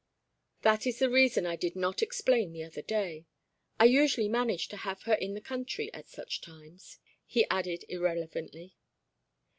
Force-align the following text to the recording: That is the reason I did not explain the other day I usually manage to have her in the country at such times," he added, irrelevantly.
That 0.63 0.87
is 0.87 0.97
the 0.97 1.11
reason 1.11 1.45
I 1.45 1.55
did 1.55 1.75
not 1.75 2.01
explain 2.01 2.51
the 2.53 2.63
other 2.63 2.81
day 2.81 3.27
I 3.79 3.85
usually 3.85 4.27
manage 4.27 4.67
to 4.69 4.77
have 4.77 5.03
her 5.03 5.13
in 5.13 5.35
the 5.35 5.41
country 5.41 5.93
at 5.93 6.07
such 6.09 6.41
times," 6.41 6.97
he 7.27 7.45
added, 7.51 7.85
irrelevantly. 7.87 8.75